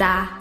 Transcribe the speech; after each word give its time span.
Kita 0.00 0.40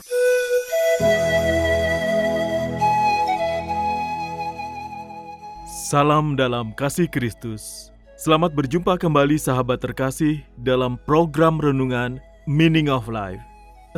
Salam 5.68 6.40
dalam 6.40 6.72
kasih 6.80 7.12
Kristus. 7.12 7.91
Selamat 8.16 8.55
berjumpa 8.55 8.95
kembali 8.95 9.35
sahabat 9.35 9.84
terkasih 9.84 10.40
dalam 10.63 10.95
program 11.04 11.59
renungan 11.59 12.23
Meaning 12.48 12.88
of 12.88 13.12
Life. 13.12 13.44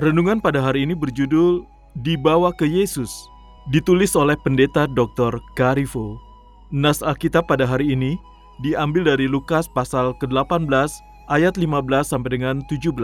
Renungan 0.02 0.42
pada 0.42 0.66
hari 0.66 0.82
ini 0.82 0.98
berjudul 0.98 1.62
Dibawa 2.02 2.50
ke 2.58 2.66
Yesus, 2.66 3.14
ditulis 3.70 4.18
oleh 4.18 4.34
pendeta 4.42 4.90
Dr. 4.90 5.38
Garifo. 5.53 6.18
Nas 6.73 7.06
Alkitab 7.06 7.46
pada 7.46 7.70
hari 7.70 7.94
ini 7.94 8.18
diambil 8.66 9.14
dari 9.14 9.30
Lukas 9.30 9.70
pasal 9.70 10.18
ke-18 10.18 10.73
ayat 11.30 11.53
15 11.53 12.02
sampai 12.02 12.30
dengan 12.34 12.66
17. 12.66 12.98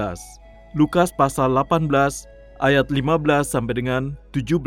Lukas 0.74 1.14
pasal 1.14 1.54
18 1.54 2.37
ayat 2.62 2.90
15 2.90 3.46
sampai 3.46 3.74
dengan 3.82 4.04
17. 4.34 4.58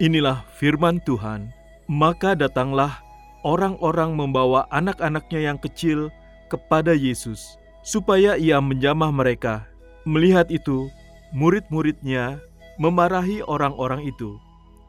Inilah 0.00 0.44
firman 0.56 0.98
Tuhan. 1.04 1.52
Maka 1.90 2.32
datanglah 2.32 3.02
orang-orang 3.44 4.14
membawa 4.16 4.64
anak-anaknya 4.70 5.52
yang 5.52 5.58
kecil 5.58 6.08
kepada 6.48 6.94
Yesus, 6.94 7.58
supaya 7.82 8.38
ia 8.38 8.62
menjamah 8.62 9.10
mereka. 9.10 9.66
Melihat 10.08 10.48
itu, 10.48 10.88
murid-muridnya 11.34 12.38
memarahi 12.80 13.44
orang-orang 13.44 14.06
itu. 14.08 14.38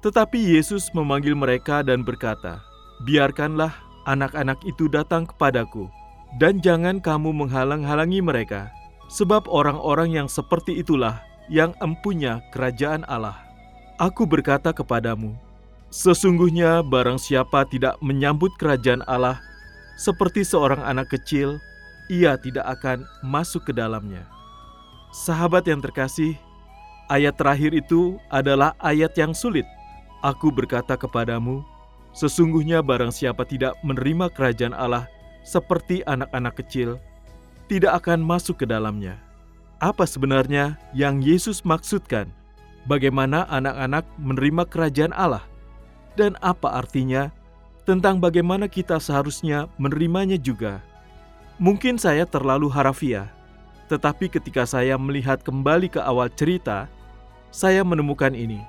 Tetapi 0.04 0.36
Yesus 0.36 0.92
memanggil 0.92 1.34
mereka 1.34 1.82
dan 1.82 2.04
berkata, 2.04 2.60
"Biarkanlah 3.08 3.73
anak-anak 4.04 4.60
itu 4.67 4.92
datang 4.92 5.23
kepadaku, 5.28 5.88
dan 6.40 6.60
jangan 6.60 7.00
kamu 7.00 7.32
menghalang-halangi 7.32 8.20
mereka, 8.20 8.72
sebab 9.08 9.48
orang-orang 9.48 10.12
yang 10.12 10.28
seperti 10.28 10.82
itulah 10.82 11.22
yang 11.52 11.75
empunya 11.80 12.44
kerajaan 12.53 13.08
Allah. 13.08 13.39
Aku 13.97 14.27
berkata 14.27 14.72
kepadamu, 14.73 15.36
Sesungguhnya 15.94 16.81
barang 16.81 17.22
siapa 17.22 17.69
tidak 17.69 18.02
menyambut 18.02 18.49
kerajaan 18.58 19.05
Allah 19.05 19.38
seperti 19.94 20.41
seorang 20.41 20.81
anak 20.81 21.14
kecil, 21.14 21.61
ia 22.09 22.33
tidak 22.41 22.66
akan 22.66 23.05
masuk 23.21 23.69
ke 23.69 23.77
dalamnya. 23.77 24.25
Sahabat 25.14 25.69
yang 25.69 25.86
terkasih, 25.86 26.33
ayat 27.14 27.38
terakhir 27.38 27.77
itu 27.77 28.17
adalah 28.33 28.73
ayat 28.81 29.14
yang 29.14 29.38
sulit. 29.38 29.69
Aku 30.25 30.49
berkata 30.49 30.97
kepadamu, 30.97 31.61
sesungguhnya 32.17 32.81
barang 32.81 33.14
siapa 33.14 33.45
tidak 33.45 33.77
menerima 33.86 34.33
kerajaan 34.33 34.73
Allah 34.73 35.05
seperti 35.45 36.02
anak-anak 36.09 36.58
kecil, 36.58 36.98
tidak 37.70 38.02
akan 38.02 38.26
masuk 38.26 38.58
ke 38.58 38.65
dalamnya. 38.65 39.21
Apa 39.83 40.08
sebenarnya 40.08 40.80
yang 40.95 41.20
Yesus 41.20 41.67
maksudkan? 41.67 42.32
Bagaimana 42.88 43.44
anak-anak 43.52 44.08
menerima 44.16 44.64
kerajaan 44.71 45.11
Allah? 45.11 45.44
dan 46.16 46.38
apa 46.45 46.70
artinya 46.82 47.33
tentang 47.83 48.21
bagaimana 48.21 48.70
kita 48.70 49.02
seharusnya 49.02 49.67
menerimanya 49.76 50.39
juga. 50.39 50.80
Mungkin 51.60 51.99
saya 51.99 52.26
terlalu 52.26 52.71
harafiah, 52.71 53.30
tetapi 53.92 54.32
ketika 54.32 54.66
saya 54.66 54.98
melihat 54.98 55.44
kembali 55.44 55.92
ke 55.92 56.00
awal 56.02 56.32
cerita, 56.33 56.89
saya 57.54 57.86
menemukan 57.86 58.33
ini. 58.33 58.64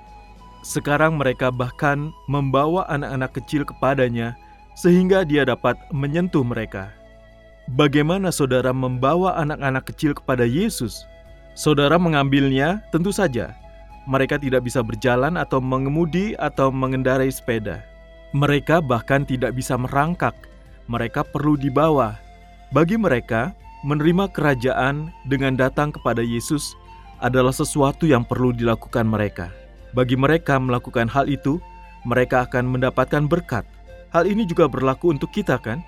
Sekarang 0.65 1.17
mereka 1.17 1.53
bahkan 1.53 2.09
membawa 2.25 2.89
anak-anak 2.89 3.31
kecil 3.37 3.61
kepadanya 3.65 4.33
sehingga 4.73 5.21
dia 5.21 5.45
dapat 5.45 5.77
menyentuh 5.93 6.41
mereka. 6.41 6.91
Bagaimana 7.73 8.29
saudara 8.29 8.69
membawa 8.69 9.41
anak-anak 9.41 9.89
kecil 9.89 10.13
kepada 10.13 10.45
Yesus? 10.45 11.09
Saudara 11.57 11.97
mengambilnya, 11.97 12.85
tentu 12.93 13.09
saja 13.09 13.57
mereka 14.05 14.37
tidak 14.37 14.65
bisa 14.65 14.85
berjalan 14.85 15.35
atau 15.35 15.57
mengemudi 15.57 16.37
atau 16.37 16.69
mengendarai 16.69 17.29
sepeda. 17.29 17.81
Mereka 18.37 18.85
bahkan 18.85 19.25
tidak 19.25 19.57
bisa 19.57 19.73
merangkak. 19.75 20.33
Mereka 20.85 21.25
perlu 21.33 21.57
dibawa. 21.57 22.13
Bagi 22.69 23.01
mereka, 23.01 23.57
menerima 23.81 24.29
kerajaan 24.29 25.09
dengan 25.25 25.57
datang 25.57 25.89
kepada 25.89 26.21
Yesus 26.21 26.77
adalah 27.17 27.53
sesuatu 27.53 28.05
yang 28.05 28.21
perlu 28.21 28.53
dilakukan 28.53 29.09
mereka. 29.09 29.49
Bagi 29.97 30.13
mereka 30.13 30.61
melakukan 30.61 31.09
hal 31.09 31.25
itu, 31.25 31.57
mereka 32.05 32.45
akan 32.45 32.69
mendapatkan 32.69 33.25
berkat. 33.25 33.65
Hal 34.13 34.29
ini 34.29 34.45
juga 34.45 34.69
berlaku 34.69 35.15
untuk 35.15 35.33
kita 35.33 35.57
kan? 35.57 35.81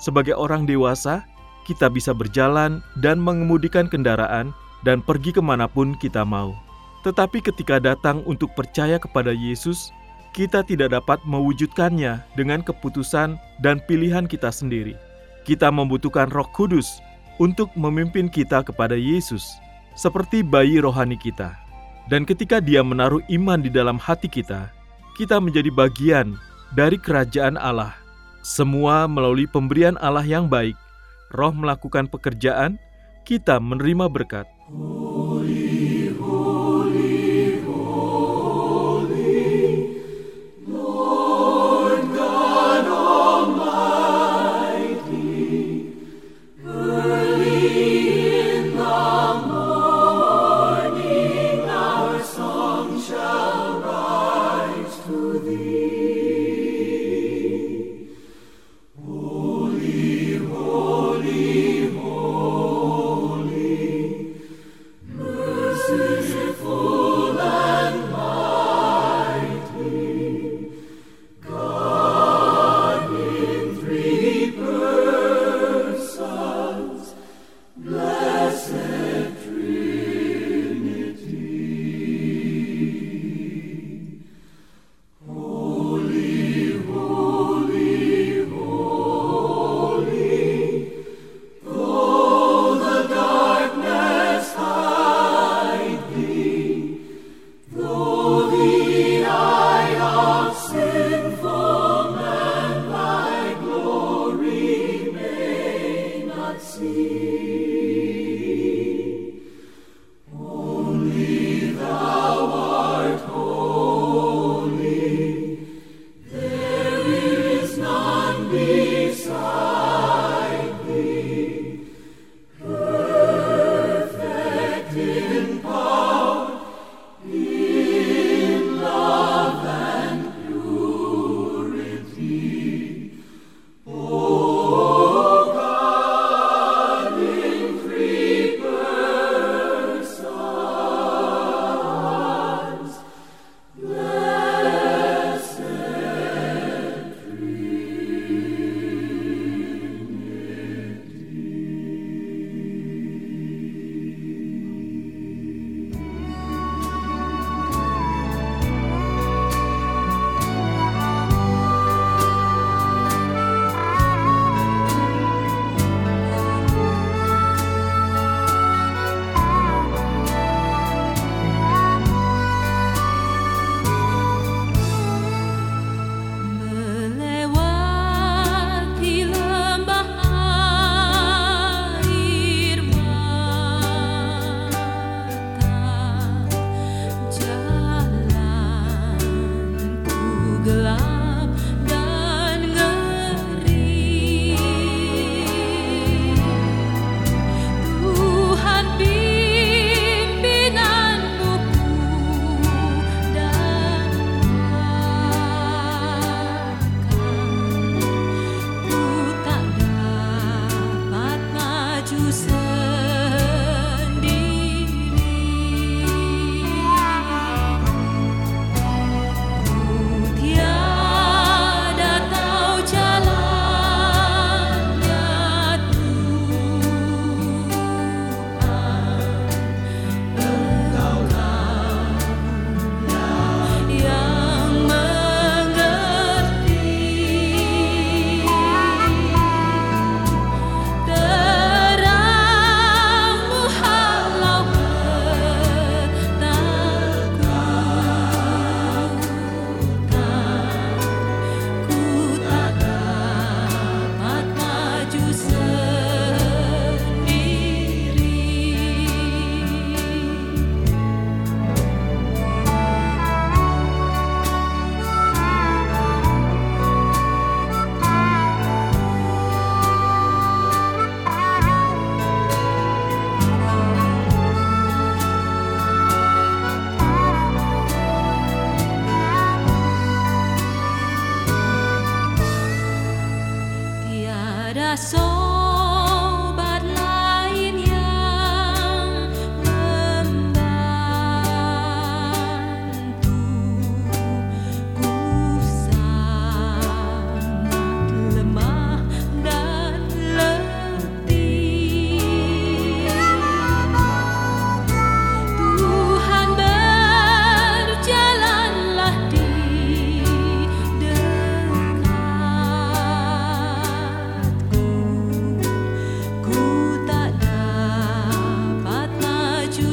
Sebagai 0.00 0.32
orang 0.32 0.64
dewasa, 0.64 1.28
kita 1.68 1.92
bisa 1.92 2.16
berjalan 2.16 2.80
dan 3.04 3.20
mengemudikan 3.20 3.84
kendaraan 3.84 4.56
dan 4.80 5.04
pergi 5.04 5.36
ke 5.36 5.44
mana 5.44 5.68
pun 5.68 5.92
kita 6.00 6.24
mau. 6.24 6.56
Tetapi 7.04 7.44
ketika 7.44 7.76
datang 7.76 8.24
untuk 8.24 8.52
percaya 8.56 8.96
kepada 8.96 9.32
Yesus, 9.32 9.92
kita 10.32 10.64
tidak 10.64 10.96
dapat 10.96 11.20
mewujudkannya 11.28 12.24
dengan 12.32 12.64
keputusan 12.64 13.36
dan 13.60 13.76
pilihan 13.84 14.24
kita 14.24 14.48
sendiri. 14.48 14.96
Kita 15.44 15.68
membutuhkan 15.68 16.32
Roh 16.32 16.48
Kudus 16.56 17.00
untuk 17.40 17.68
memimpin 17.76 18.28
kita 18.32 18.64
kepada 18.64 18.96
Yesus, 18.96 19.44
seperti 19.96 20.40
bayi 20.40 20.80
rohani 20.80 21.16
kita. 21.16 21.56
Dan 22.08 22.24
ketika 22.24 22.60
Dia 22.60 22.80
menaruh 22.80 23.20
iman 23.28 23.60
di 23.60 23.68
dalam 23.68 24.00
hati 24.00 24.28
kita, 24.28 24.72
kita 25.20 25.36
menjadi 25.40 25.68
bagian 25.72 26.36
dari 26.72 26.96
kerajaan 26.96 27.60
Allah. 27.60 27.99
Semua 28.40 29.04
melalui 29.04 29.44
pemberian 29.44 30.00
Allah 30.00 30.24
yang 30.24 30.48
baik, 30.48 30.76
Roh 31.30 31.52
melakukan 31.52 32.08
pekerjaan, 32.08 32.80
kita 33.28 33.60
menerima 33.60 34.08
berkat. 34.10 34.48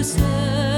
Jesus. 0.07 0.76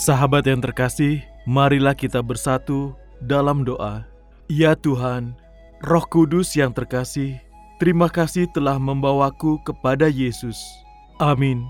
Sahabat 0.00 0.48
yang 0.48 0.64
terkasih, 0.64 1.20
marilah 1.44 1.92
kita 1.92 2.24
bersatu 2.24 2.96
dalam 3.20 3.68
doa. 3.68 4.08
Ya 4.48 4.72
Tuhan, 4.72 5.36
Roh 5.84 6.08
Kudus 6.08 6.56
yang 6.56 6.72
terkasih, 6.72 7.36
terima 7.76 8.08
kasih 8.08 8.48
telah 8.48 8.80
membawaku 8.80 9.60
kepada 9.60 10.08
Yesus. 10.08 10.56
Amin. 11.20 11.68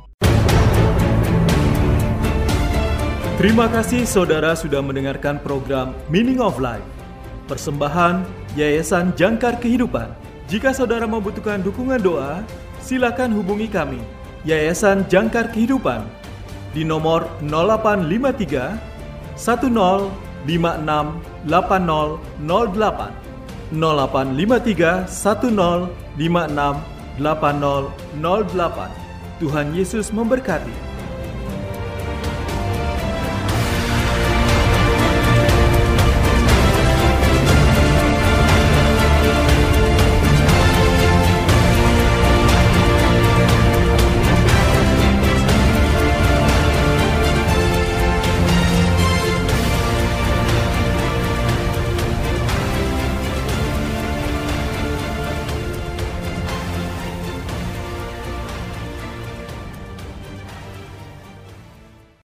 Terima 3.34 3.66
kasih 3.66 4.06
saudara 4.06 4.54
sudah 4.54 4.78
mendengarkan 4.78 5.42
program 5.42 5.90
Meaning 6.06 6.38
of 6.38 6.62
Life. 6.62 6.86
Persembahan 7.50 8.22
Yayasan 8.54 9.10
Jangkar 9.18 9.58
Kehidupan. 9.58 10.06
Jika 10.46 10.70
saudara 10.70 11.10
membutuhkan 11.10 11.66
dukungan 11.66 11.98
doa, 11.98 12.46
silakan 12.78 13.34
hubungi 13.34 13.66
kami. 13.66 13.98
Yayasan 14.46 15.02
Jangkar 15.10 15.50
Kehidupan 15.50 16.19
di 16.70 16.86
nomor 16.86 17.26
0853 17.42 19.34
1056 19.36 21.20
8008 21.48 22.20
0853 22.44 23.20
1056 24.20 25.08
8008 27.20 28.88
Tuhan 29.40 29.72
Yesus 29.72 30.12
memberkati. 30.12 30.89